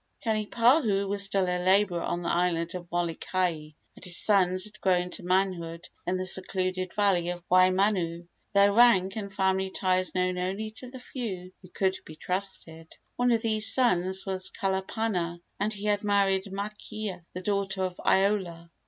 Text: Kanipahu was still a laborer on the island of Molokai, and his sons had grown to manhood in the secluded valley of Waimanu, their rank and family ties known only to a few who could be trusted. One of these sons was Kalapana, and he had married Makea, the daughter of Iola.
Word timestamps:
Kanipahu 0.23 1.07
was 1.07 1.21
still 1.23 1.43
a 1.47 1.61
laborer 1.63 2.01
on 2.01 2.23
the 2.23 2.29
island 2.29 2.73
of 2.73 2.91
Molokai, 2.91 3.69
and 3.95 4.03
his 4.03 4.17
sons 4.17 4.63
had 4.63 4.81
grown 4.81 5.11
to 5.11 5.21
manhood 5.21 5.87
in 6.07 6.17
the 6.17 6.25
secluded 6.25 6.91
valley 6.95 7.29
of 7.29 7.47
Waimanu, 7.51 8.25
their 8.51 8.73
rank 8.73 9.15
and 9.15 9.31
family 9.31 9.69
ties 9.69 10.15
known 10.15 10.39
only 10.39 10.71
to 10.71 10.89
a 10.95 10.97
few 10.97 11.51
who 11.61 11.69
could 11.69 11.97
be 12.03 12.15
trusted. 12.15 12.91
One 13.15 13.31
of 13.31 13.43
these 13.43 13.71
sons 13.71 14.25
was 14.25 14.49
Kalapana, 14.49 15.39
and 15.59 15.71
he 15.71 15.85
had 15.85 16.03
married 16.03 16.45
Makea, 16.45 17.23
the 17.33 17.41
daughter 17.43 17.83
of 17.83 18.01
Iola. 18.03 18.71